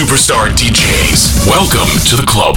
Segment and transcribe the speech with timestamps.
[0.00, 1.46] superstar DJs.
[1.46, 2.56] Welcome to the club.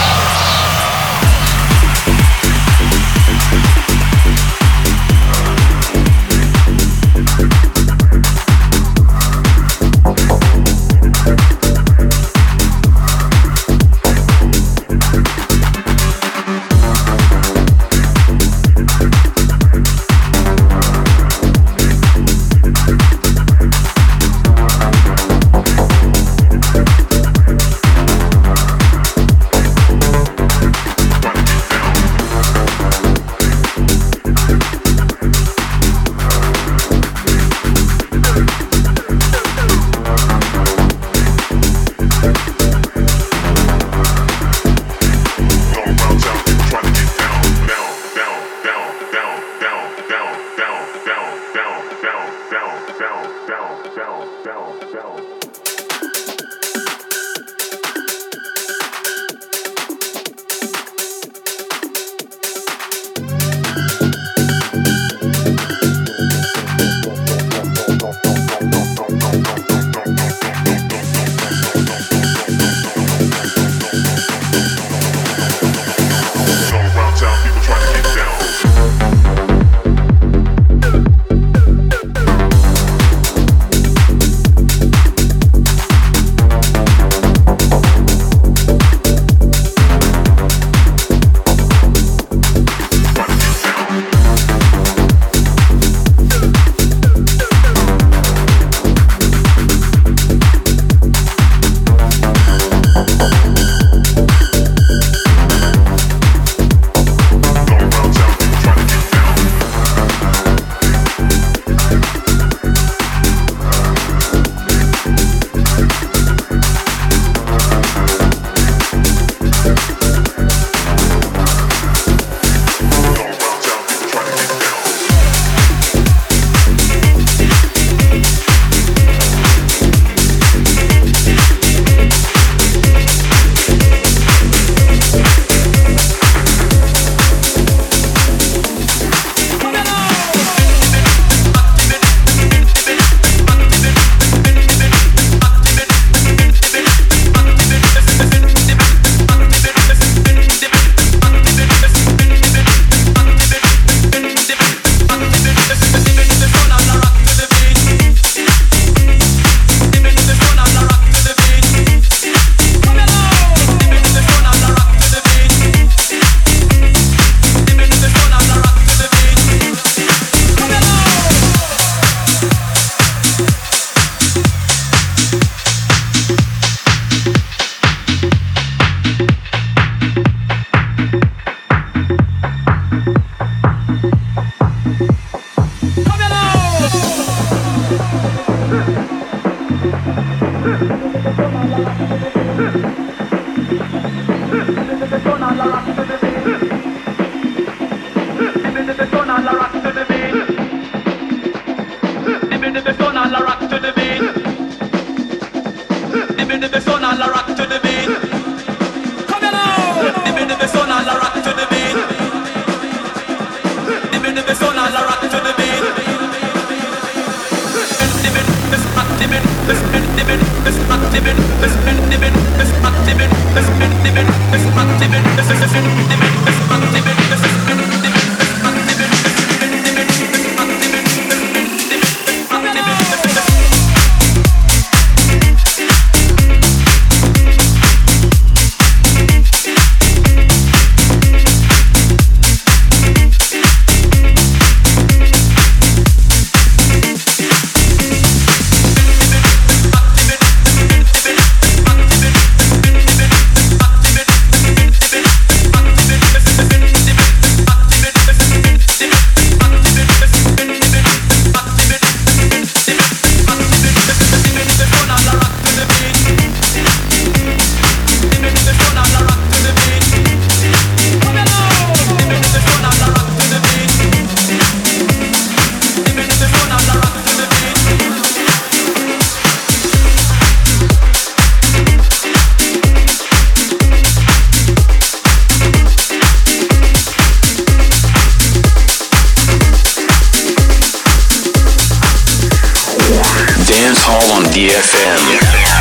[294.03, 295.80] Hall on DFM.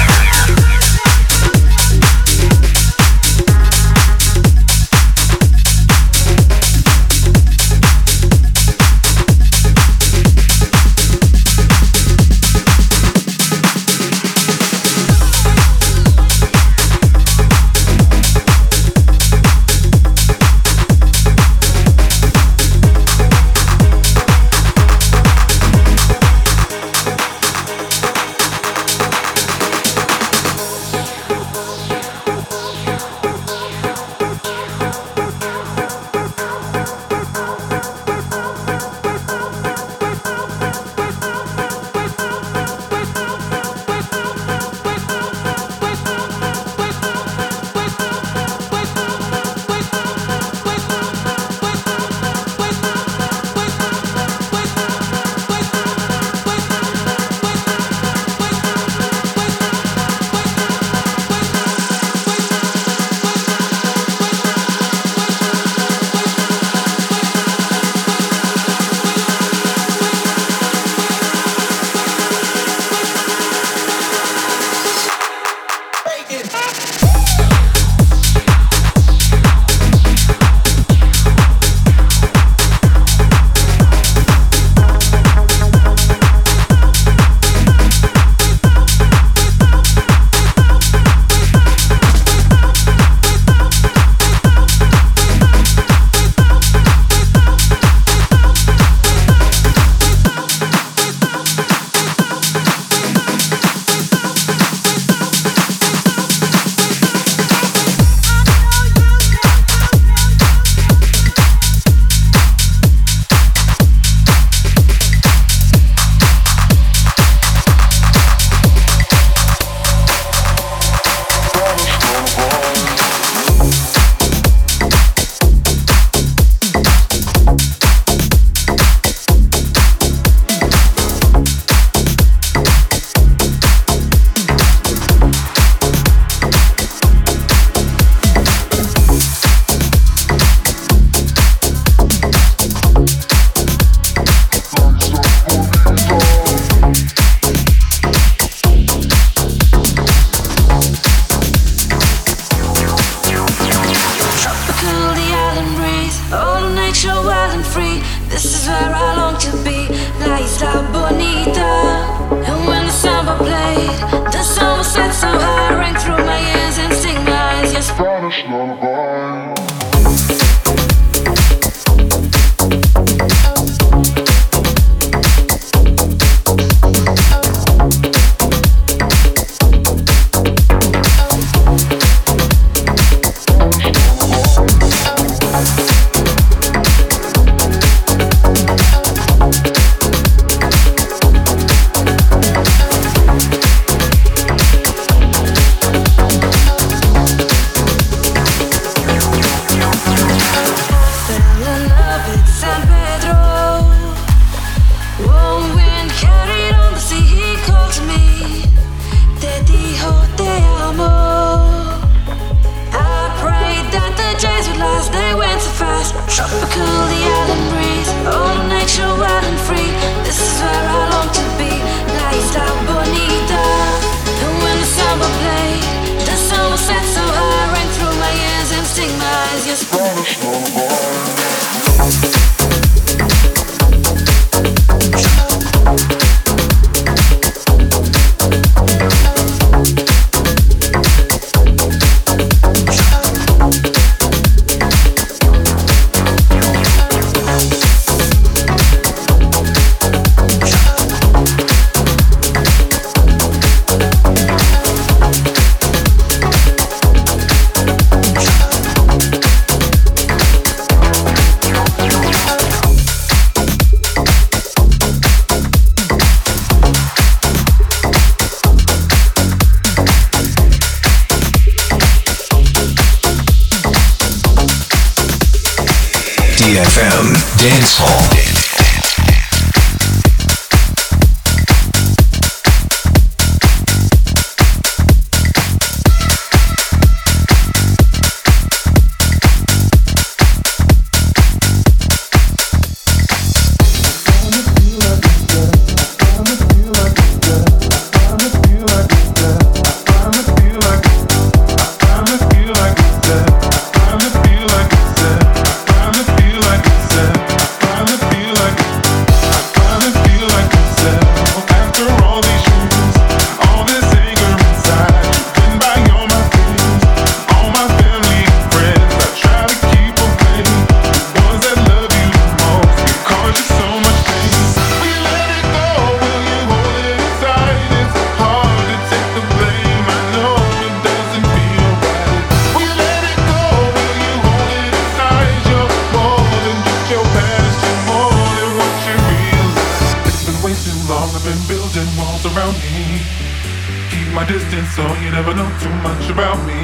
[344.97, 346.81] So you never know too much about me.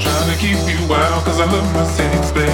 [0.00, 2.45] Trying to keep you out cause I love my safe space.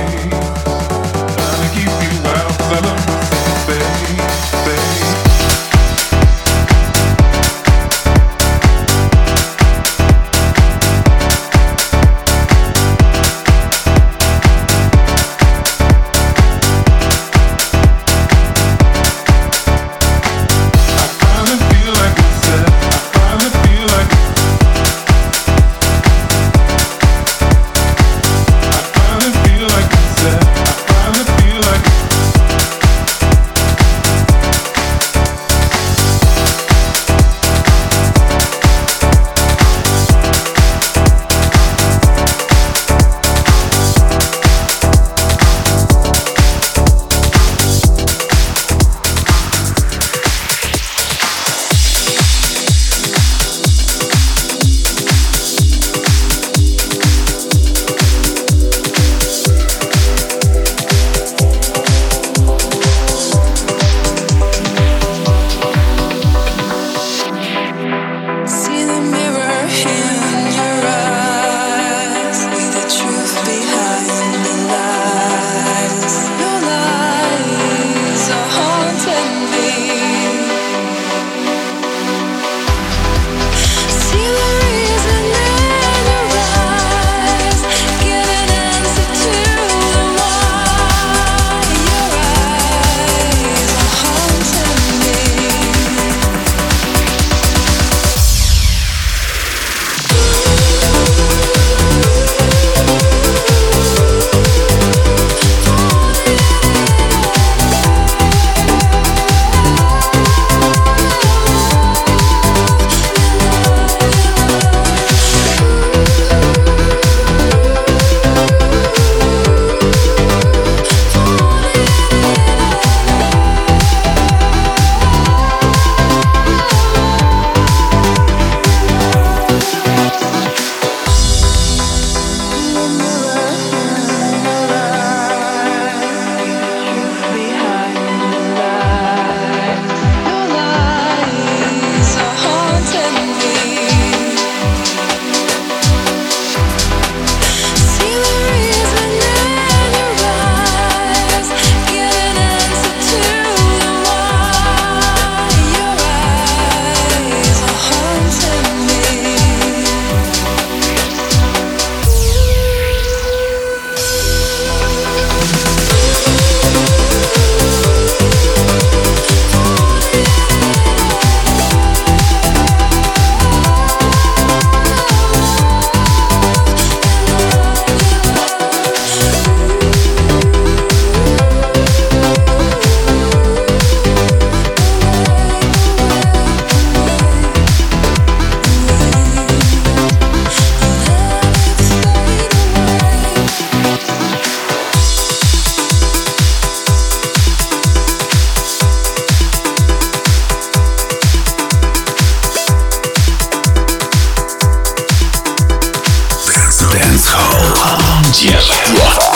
[208.32, 209.31] 接受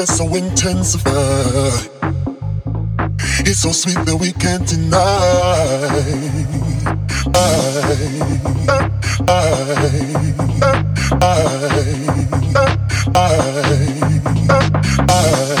[0.00, 1.10] gets so intensify.
[3.40, 4.96] It's so sweet that we can't deny.
[7.34, 7.80] I,
[15.06, 15.59] I,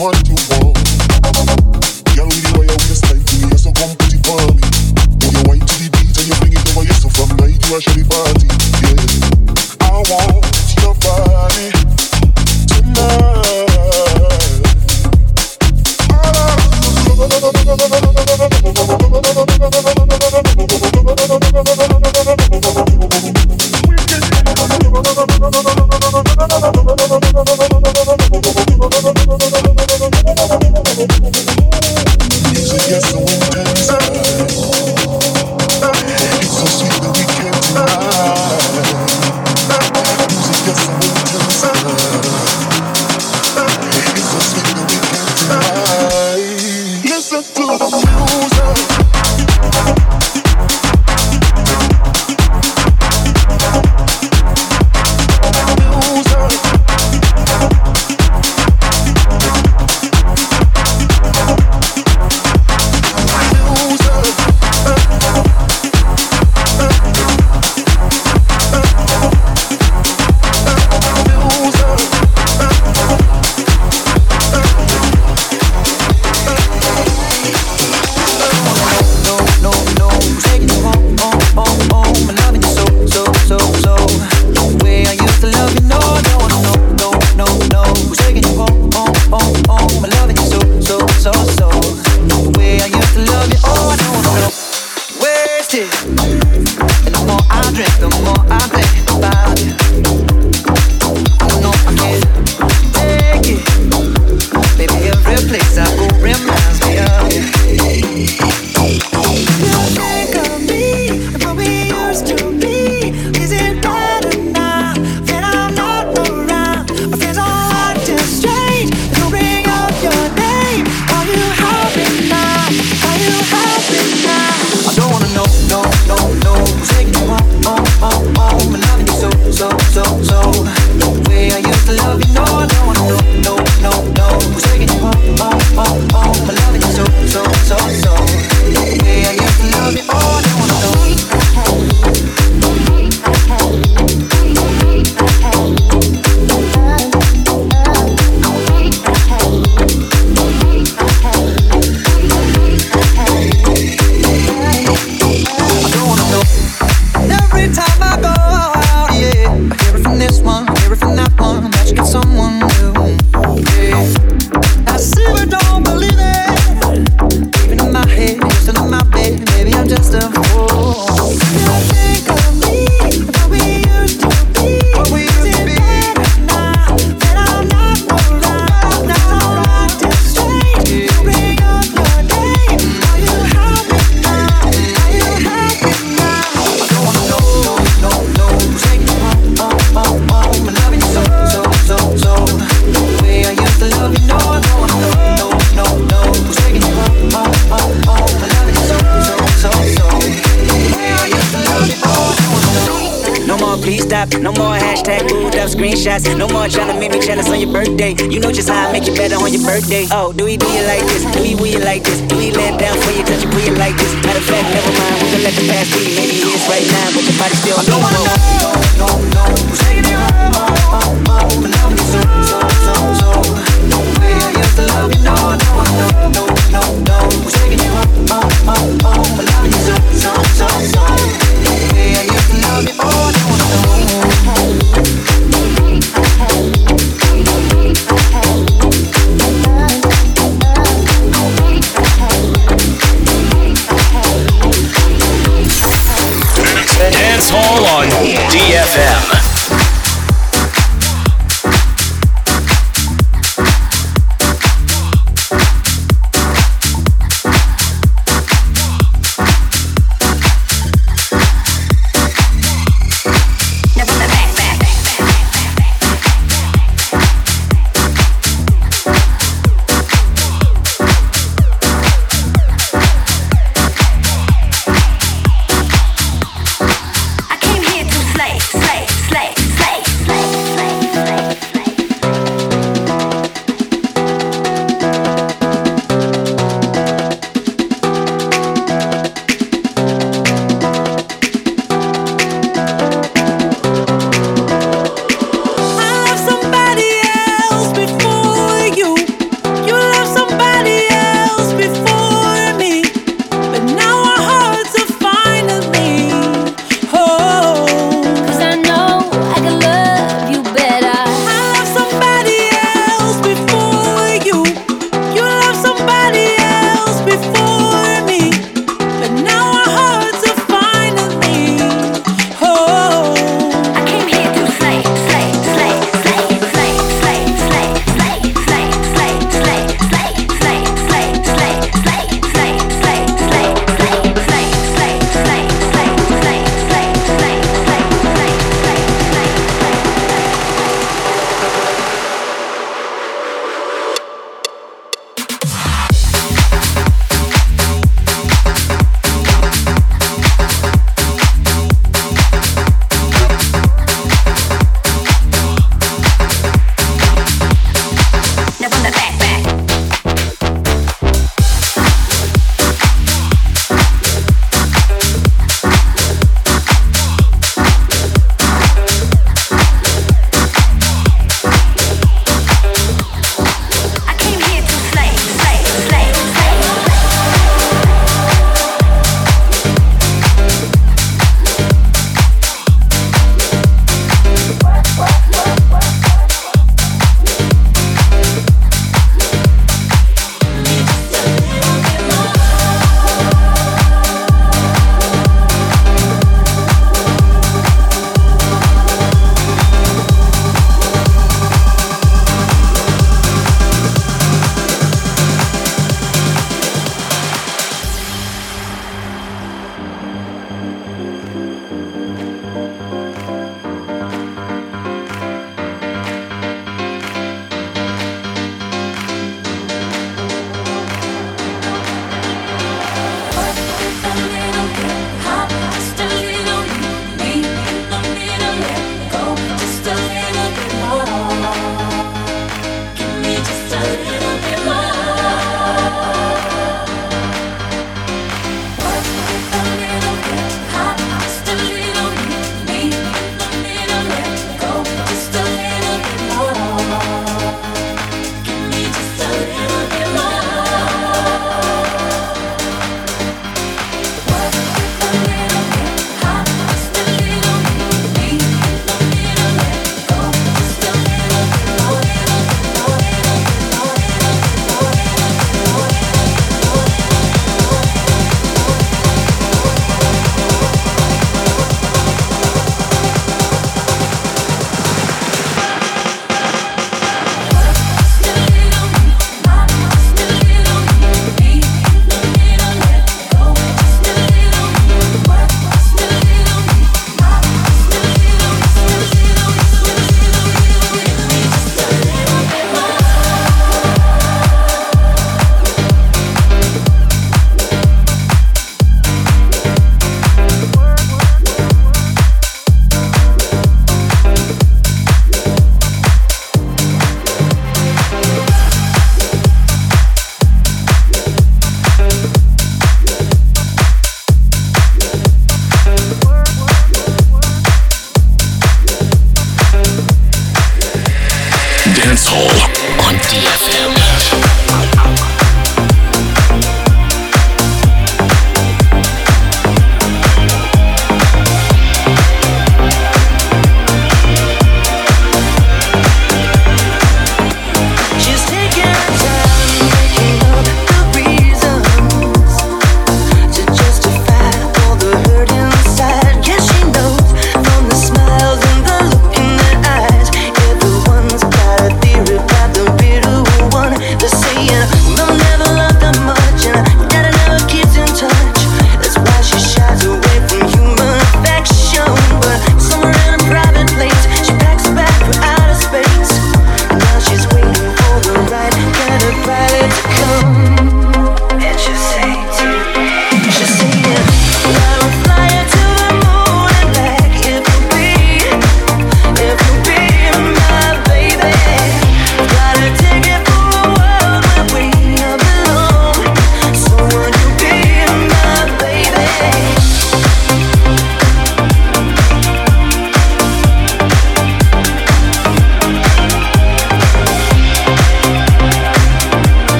[0.00, 0.29] what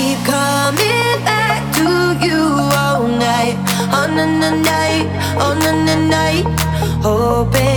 [0.00, 1.88] keep coming back to
[2.26, 2.40] you
[2.82, 3.56] all night,
[4.72, 5.06] night,
[6.08, 6.44] night,
[7.02, 7.69] hoping.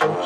[0.02, 0.19] you.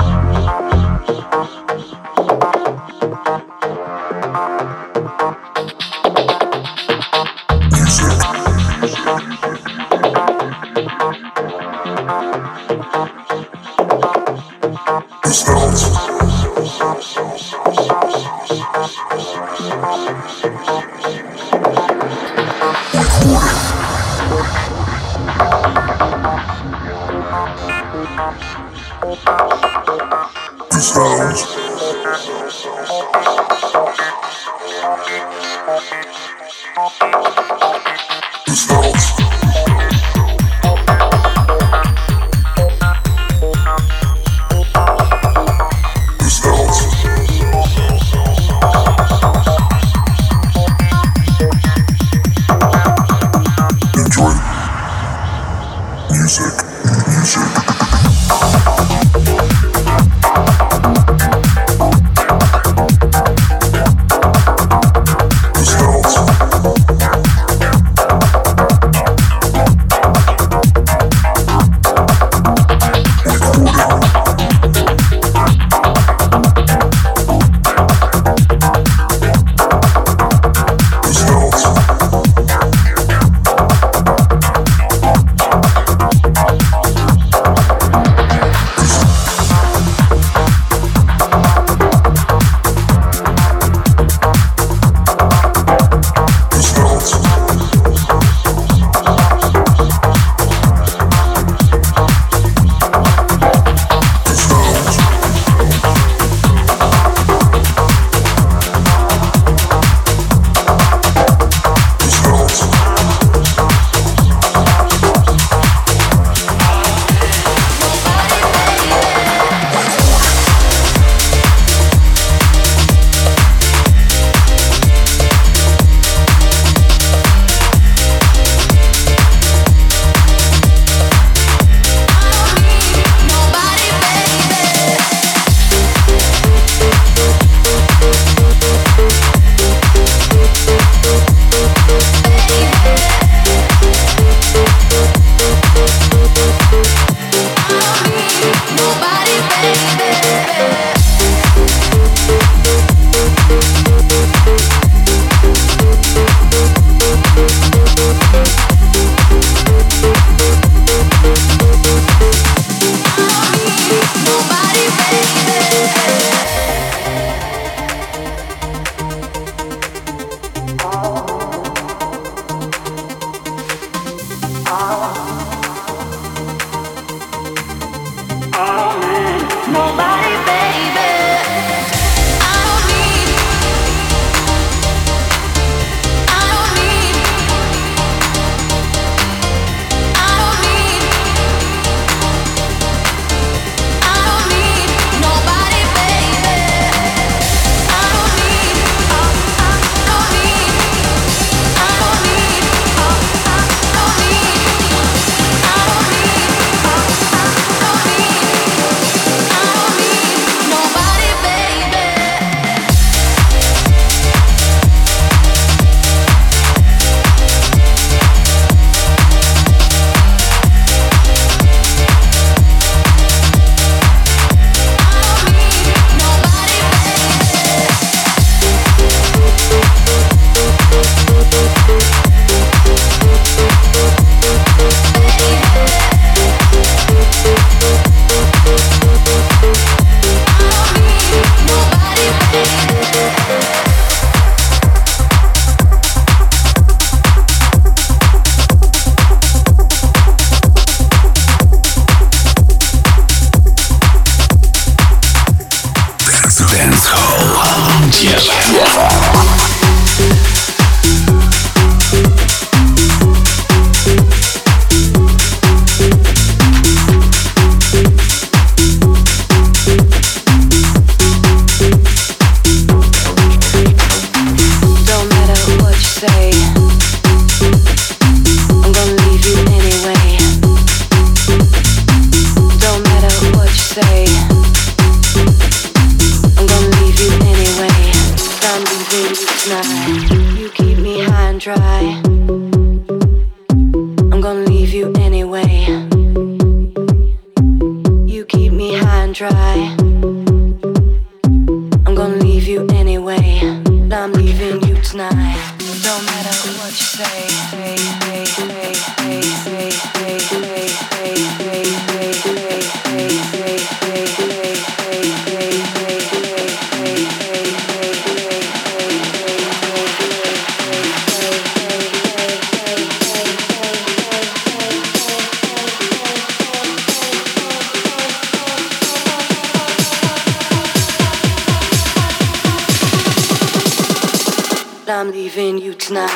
[335.09, 336.31] I'm leaving you tonight.